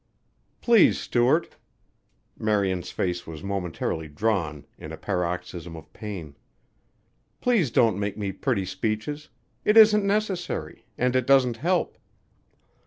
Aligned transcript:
"Please, 0.61 0.99
Stuart!" 0.99 1.57
Marian's 2.35 2.89
face 2.89 3.27
was 3.27 3.43
momentarily 3.43 4.07
drawn 4.07 4.65
in 4.79 4.91
a 4.91 4.97
paroxysm 4.97 5.75
of 5.75 5.93
pain. 5.93 6.35
"Please 7.39 7.69
don't 7.69 7.99
make 7.99 8.17
me 8.17 8.31
pretty 8.31 8.65
speeches. 8.65 9.29
It 9.63 9.77
isn't 9.77 10.03
necessary 10.03 10.87
and 10.97 11.15
it 11.15 11.27
doesn't 11.27 11.57
help." 11.57 11.99